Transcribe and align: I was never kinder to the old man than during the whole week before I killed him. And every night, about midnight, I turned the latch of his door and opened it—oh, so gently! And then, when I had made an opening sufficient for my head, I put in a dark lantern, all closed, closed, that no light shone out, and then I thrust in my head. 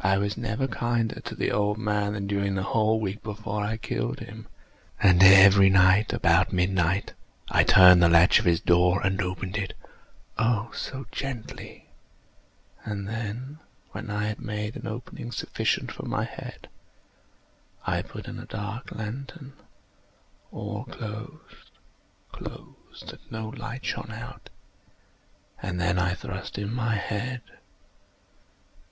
I 0.00 0.16
was 0.16 0.38
never 0.38 0.66
kinder 0.66 1.20
to 1.20 1.34
the 1.34 1.50
old 1.52 1.76
man 1.76 2.14
than 2.14 2.26
during 2.26 2.54
the 2.54 2.62
whole 2.62 2.98
week 2.98 3.22
before 3.22 3.62
I 3.62 3.76
killed 3.76 4.20
him. 4.20 4.48
And 5.02 5.22
every 5.22 5.68
night, 5.68 6.14
about 6.14 6.50
midnight, 6.50 7.12
I 7.50 7.62
turned 7.62 8.02
the 8.02 8.08
latch 8.08 8.38
of 8.38 8.46
his 8.46 8.58
door 8.58 9.02
and 9.04 9.20
opened 9.20 9.58
it—oh, 9.58 10.70
so 10.74 11.04
gently! 11.12 11.90
And 12.86 13.06
then, 13.06 13.58
when 13.92 14.08
I 14.08 14.28
had 14.28 14.40
made 14.40 14.76
an 14.76 14.86
opening 14.86 15.30
sufficient 15.30 15.92
for 15.92 16.06
my 16.06 16.24
head, 16.24 16.68
I 17.86 18.00
put 18.00 18.28
in 18.28 18.38
a 18.38 18.46
dark 18.46 18.92
lantern, 18.92 19.52
all 20.50 20.84
closed, 20.84 21.68
closed, 22.32 23.08
that 23.10 23.30
no 23.30 23.48
light 23.50 23.84
shone 23.84 24.10
out, 24.10 24.48
and 25.60 25.78
then 25.78 25.98
I 25.98 26.14
thrust 26.14 26.56
in 26.56 26.72
my 26.72 26.94
head. 26.94 27.42